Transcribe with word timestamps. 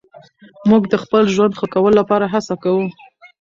موږ 0.69 0.83
د 0.91 0.95
خپل 1.03 1.23
ژوند 1.35 1.53
ښه 1.59 1.67
کولو 1.73 1.97
لپاره 1.99 2.25
هڅه 2.33 2.53
کوو. 2.63 2.85